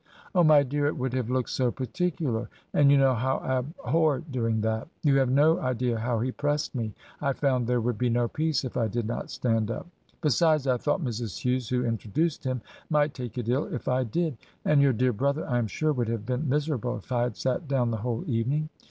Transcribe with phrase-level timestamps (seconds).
[0.33, 4.23] 'Oh, my dear, it would have looked so particular, and you know how I abhor
[4.31, 4.87] doing that....
[5.03, 6.95] You have no idea how he pressed me....
[7.21, 9.85] I foimd there would be no peace if I did not stand up.
[10.19, 11.37] Besides, I thought Mrs.
[11.41, 15.45] Hughes, who introduced him, might take it ill if I did; and your dear brother,
[15.45, 18.69] I am sure, would have been miserable if I had sat down the whole evening.